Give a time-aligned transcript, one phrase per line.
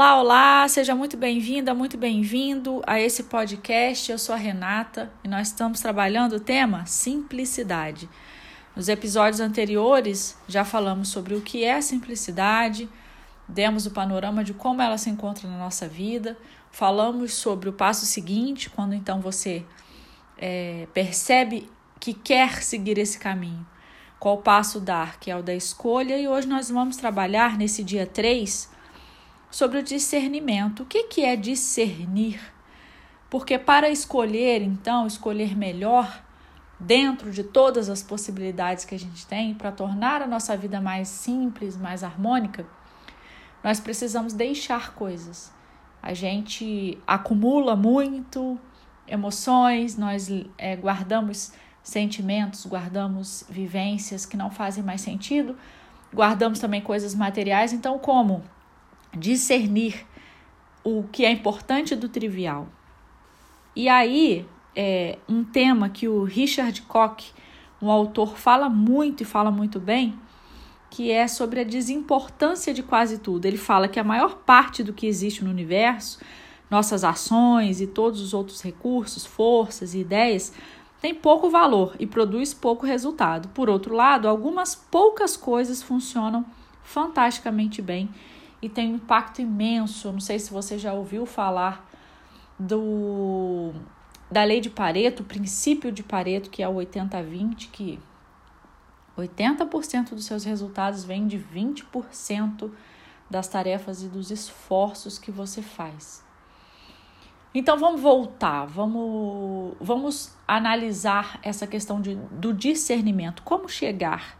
[0.00, 4.10] Olá, olá, seja muito bem-vinda, muito bem-vindo a esse podcast.
[4.10, 8.08] Eu sou a Renata e nós estamos trabalhando o tema simplicidade.
[8.74, 12.88] Nos episódios anteriores já falamos sobre o que é simplicidade,
[13.46, 16.34] demos o panorama de como ela se encontra na nossa vida,
[16.70, 19.66] falamos sobre o passo seguinte, quando então você
[20.38, 21.70] é, percebe
[22.00, 23.66] que quer seguir esse caminho.
[24.18, 28.06] Qual passo dar, que é o da escolha, e hoje nós vamos trabalhar nesse dia
[28.06, 28.79] 3
[29.50, 30.82] sobre o discernimento.
[30.82, 32.40] O que, que é discernir?
[33.28, 36.22] Porque para escolher, então, escolher melhor,
[36.78, 41.08] dentro de todas as possibilidades que a gente tem, para tornar a nossa vida mais
[41.08, 42.66] simples, mais harmônica,
[43.62, 45.52] nós precisamos deixar coisas.
[46.02, 48.58] A gente acumula muito
[49.06, 55.56] emoções, nós é, guardamos sentimentos, guardamos vivências que não fazem mais sentido,
[56.14, 57.72] guardamos também coisas materiais.
[57.72, 58.42] Então, como
[59.12, 60.06] discernir
[60.84, 62.68] o que é importante do trivial.
[63.74, 67.32] E aí, é, um tema que o Richard Koch,
[67.80, 70.18] um autor, fala muito e fala muito bem,
[70.88, 73.46] que é sobre a desimportância de quase tudo.
[73.46, 76.20] Ele fala que a maior parte do que existe no universo,
[76.70, 80.52] nossas ações e todos os outros recursos, forças e ideias,
[81.00, 83.48] tem pouco valor e produz pouco resultado.
[83.48, 86.44] Por outro lado, algumas poucas coisas funcionam
[86.82, 88.08] fantasticamente bem
[88.62, 90.12] e tem um impacto imenso.
[90.12, 91.88] Não sei se você já ouviu falar
[92.58, 93.72] do
[94.30, 97.98] da lei de Pareto, o princípio de Pareto, que é o 80-20, que
[99.18, 102.70] 80% dos seus resultados vêm de 20%
[103.28, 106.24] das tarefas e dos esforços que você faz.
[107.52, 113.42] Então vamos voltar, vamos, vamos analisar essa questão de, do discernimento.
[113.42, 114.38] Como chegar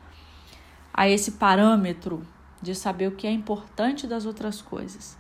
[0.94, 2.24] a esse parâmetro
[2.61, 5.16] de saber o que é importante das outras coisas.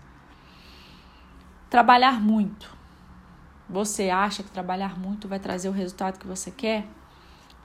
[1.68, 2.76] Trabalhar muito.
[3.68, 6.86] Você acha que trabalhar muito vai trazer o resultado que você quer?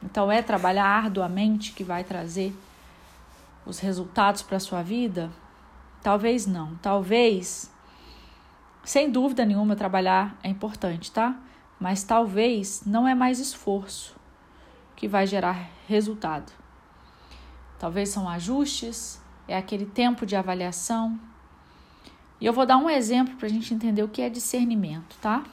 [0.03, 2.55] Então é trabalhar arduamente que vai trazer
[3.65, 5.31] os resultados para a sua vida?
[6.03, 6.75] Talvez não.
[6.75, 7.71] Talvez,
[8.83, 11.35] sem dúvida nenhuma, trabalhar é importante, tá?
[11.79, 14.15] Mas talvez não é mais esforço
[14.95, 16.51] que vai gerar resultado.
[17.79, 21.19] Talvez são ajustes, é aquele tempo de avaliação.
[22.39, 25.43] E eu vou dar um exemplo para a gente entender o que é discernimento, tá?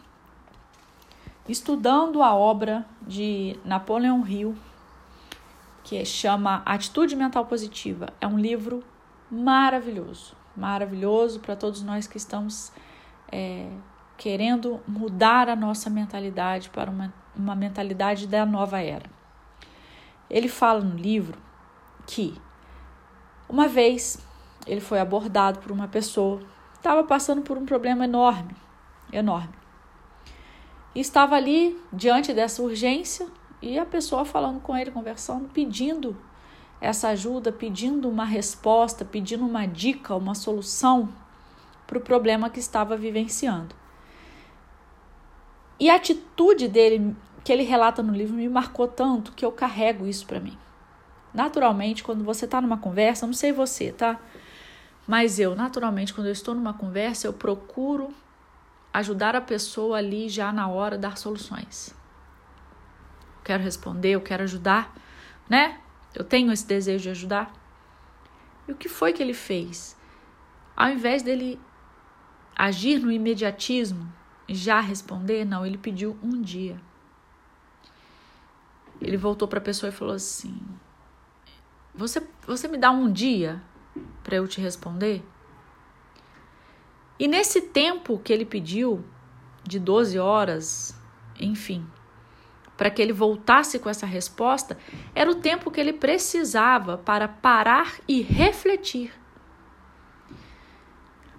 [1.49, 4.57] Estudando a obra de Napoleão Hill,
[5.85, 8.83] que chama Atitude Mental Positiva, é um livro
[9.31, 12.73] maravilhoso, maravilhoso para todos nós que estamos
[13.31, 13.69] é,
[14.17, 19.11] querendo mudar a nossa mentalidade para uma, uma mentalidade da nova era.
[20.31, 21.39] Ele fala no livro
[22.07, 22.41] que
[23.53, 24.19] uma vez
[24.67, 26.41] ele foi abordado por uma pessoa,
[26.75, 28.57] estava passando por um problema enorme,
[29.13, 29.53] enorme.
[30.95, 33.27] E estava ali diante dessa urgência
[33.61, 36.17] e a pessoa falando com ele, conversando, pedindo
[36.81, 41.11] essa ajuda, pedindo uma resposta, pedindo uma dica, uma solução
[41.87, 43.77] para o problema que estava vivenciando.
[45.79, 47.15] E a atitude dele,
[47.45, 50.57] que ele relata no livro, me marcou tanto que eu carrego isso para mim.
[51.33, 54.21] Naturalmente, quando você está numa conversa, não sei você, tá?
[55.07, 58.15] Mas eu, naturalmente, quando eu estou numa conversa, eu procuro
[58.93, 61.95] ajudar a pessoa ali já na hora dar soluções.
[63.43, 64.95] quero responder, eu quero ajudar,
[65.49, 65.81] né?
[66.15, 67.53] Eu tenho esse desejo de ajudar.
[68.69, 69.97] E o que foi que ele fez?
[70.77, 71.59] Ao invés dele
[72.55, 74.13] agir no imediatismo,
[74.49, 76.81] já responder, não, ele pediu um dia.
[79.01, 80.61] Ele voltou para a pessoa e falou assim:
[81.95, 83.61] você, você me dá um dia
[84.23, 85.25] para eu te responder?
[87.19, 89.05] E nesse tempo que ele pediu,
[89.63, 90.97] de 12 horas,
[91.39, 91.87] enfim,
[92.77, 94.77] para que ele voltasse com essa resposta,
[95.15, 99.13] era o tempo que ele precisava para parar e refletir.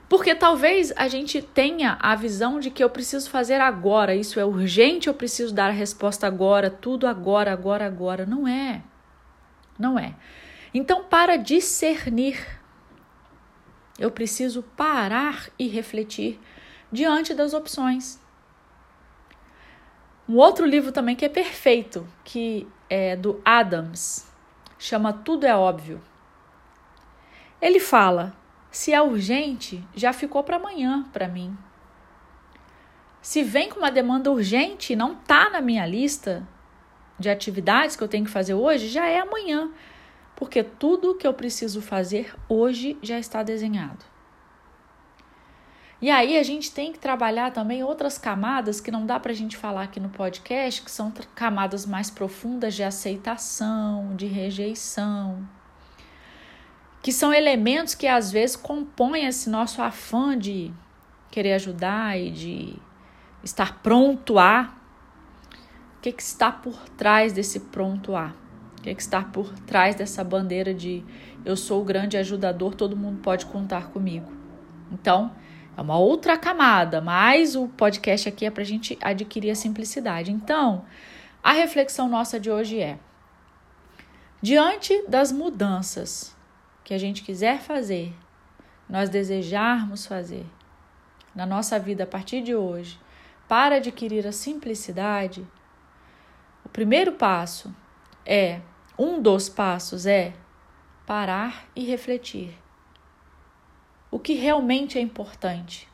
[0.07, 4.45] Porque talvez a gente tenha a visão de que eu preciso fazer agora, isso é
[4.45, 8.25] urgente, eu preciso dar a resposta agora, tudo agora, agora, agora.
[8.25, 8.83] Não é.
[9.77, 10.13] Não é.
[10.73, 12.39] Então, para discernir,
[13.99, 16.39] eu preciso parar e refletir
[16.91, 18.19] diante das opções.
[20.27, 24.27] Um outro livro também que é perfeito, que é do Adams,
[24.79, 26.01] chama Tudo é Óbvio.
[27.61, 28.35] Ele fala:
[28.71, 31.55] se é urgente, já ficou para amanhã para mim.
[33.21, 36.45] Se vem com uma demanda urgente e não está na minha lista
[37.19, 39.71] de atividades que eu tenho que fazer hoje, já é amanhã
[40.43, 44.03] porque tudo que eu preciso fazer hoje já está desenhado.
[46.01, 49.35] E aí a gente tem que trabalhar também outras camadas que não dá para a
[49.35, 55.47] gente falar aqui no podcast, que são camadas mais profundas de aceitação, de rejeição,
[57.01, 60.73] que são elementos que às vezes compõem esse nosso afã de
[61.31, 62.75] querer ajudar e de
[63.45, 64.75] estar pronto a.
[65.97, 68.42] O que, que está por trás desse pronto a?
[68.83, 71.05] O que, que está por trás dessa bandeira de
[71.45, 74.29] eu sou o grande ajudador, todo mundo pode contar comigo?
[74.91, 75.33] Então,
[75.77, 80.33] é uma outra camada, mas o podcast aqui é para a gente adquirir a simplicidade.
[80.33, 80.83] Então,
[81.41, 82.99] a reflexão nossa de hoje é:
[84.41, 86.35] diante das mudanças
[86.83, 88.13] que a gente quiser fazer,
[88.89, 90.45] nós desejarmos fazer
[91.33, 92.99] na nossa vida a partir de hoje,
[93.47, 95.47] para adquirir a simplicidade,
[96.65, 97.73] o primeiro passo
[98.25, 98.59] é,
[98.97, 100.33] um dos passos é
[101.05, 102.63] parar e refletir
[104.13, 105.89] o que realmente é importante.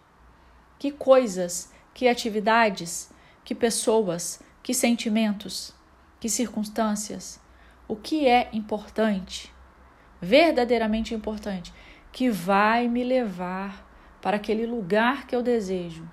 [0.78, 3.10] Que coisas, que atividades,
[3.46, 5.74] que pessoas, que sentimentos,
[6.20, 7.40] que circunstâncias,
[7.88, 9.54] o que é importante,
[10.20, 11.74] verdadeiramente importante,
[12.12, 13.88] que vai me levar
[14.22, 16.06] para aquele lugar que eu desejo.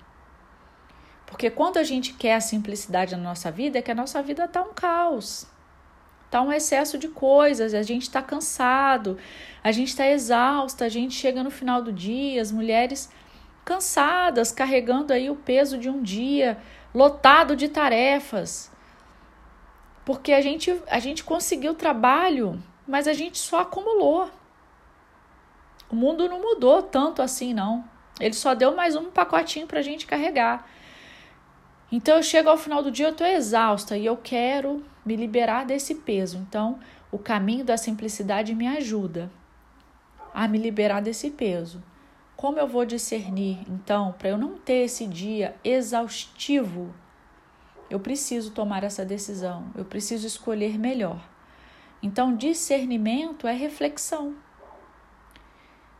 [1.25, 4.45] Porque quando a gente quer a simplicidade na nossa vida, é que a nossa vida
[4.45, 5.45] está um caos.
[6.27, 9.17] Está um excesso de coisas, a gente está cansado,
[9.63, 13.09] a gente está exausta, a gente chega no final do dia, as mulheres
[13.63, 16.57] cansadas, carregando aí o peso de um dia,
[16.93, 18.69] lotado de tarefas.
[20.03, 24.29] Porque a gente, a gente conseguiu trabalho, mas a gente só acumulou.
[25.89, 27.85] O mundo não mudou tanto assim, não.
[28.19, 30.69] Ele só deu mais um pacotinho para a gente carregar.
[31.91, 35.65] Então eu chego ao final do dia, eu estou exausta e eu quero me liberar
[35.65, 36.37] desse peso.
[36.37, 36.79] Então,
[37.09, 39.31] o caminho da simplicidade me ajuda
[40.33, 41.81] a me liberar desse peso.
[42.35, 46.93] Como eu vou discernir, então, para eu não ter esse dia exaustivo?
[47.89, 51.19] Eu preciso tomar essa decisão, eu preciso escolher melhor.
[52.03, 54.35] Então, discernimento é reflexão.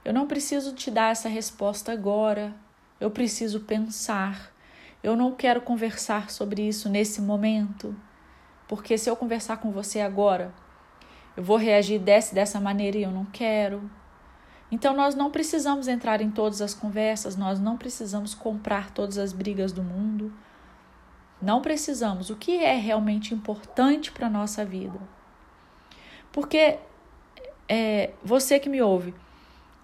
[0.06, 2.54] Eu não preciso te dar essa resposta agora,
[3.00, 4.54] eu preciso pensar.
[5.04, 7.96] Eu não quero conversar sobre isso nesse momento.
[8.68, 10.54] Porque se eu conversar com você agora,
[11.36, 13.90] eu vou reagir dessa, dessa maneira e eu não quero.
[14.72, 19.32] Então nós não precisamos entrar em todas as conversas, nós não precisamos comprar todas as
[19.32, 20.34] brigas do mundo.
[21.42, 22.30] Não precisamos.
[22.30, 25.00] O que é realmente importante para a nossa vida?
[26.32, 26.80] Porque
[27.70, 29.14] é, você que me ouve,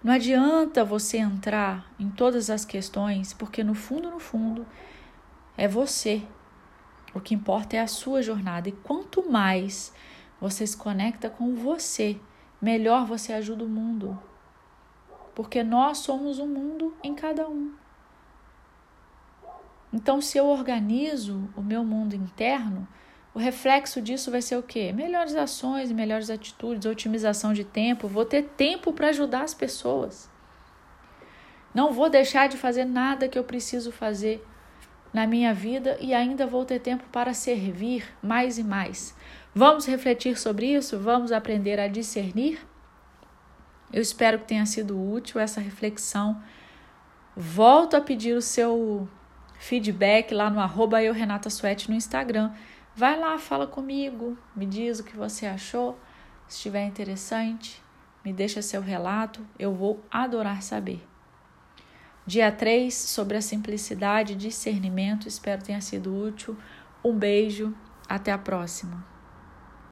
[0.03, 4.65] não adianta você entrar em todas as questões, porque no fundo, no fundo,
[5.57, 6.23] é você
[7.13, 8.69] o que importa é a sua jornada.
[8.69, 9.93] E quanto mais
[10.41, 12.19] você se conecta com você,
[12.61, 14.19] melhor você ajuda o mundo.
[15.35, 17.71] Porque nós somos um mundo em cada um.
[19.91, 22.87] Então, se eu organizo o meu mundo interno,
[23.33, 24.91] o reflexo disso vai ser o quê?
[24.91, 28.07] Melhores ações, melhores atitudes, otimização de tempo.
[28.07, 30.31] Vou ter tempo para ajudar as pessoas.
[31.73, 34.43] Não vou deixar de fazer nada que eu preciso fazer
[35.13, 39.15] na minha vida e ainda vou ter tempo para servir mais e mais.
[39.53, 40.97] Vamos refletir sobre isso?
[40.97, 42.59] Vamos aprender a discernir?
[43.91, 46.41] Eu espero que tenha sido útil essa reflexão.
[47.35, 49.07] Volto a pedir o seu
[49.59, 52.51] feedback lá no arroba eu, Renata Suete, no Instagram.
[52.95, 55.99] Vai lá, fala comigo, me diz o que você achou.
[56.47, 57.81] Se estiver interessante,
[58.25, 61.12] me deixa seu relato, eu vou adorar saber.
[62.25, 65.27] Dia 3, sobre a simplicidade e discernimento.
[65.27, 66.57] Espero tenha sido útil.
[67.03, 67.75] Um beijo,
[68.07, 69.12] até a próxima.